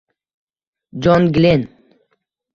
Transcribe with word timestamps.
Jon 1.03 1.29
Glen 1.37 1.69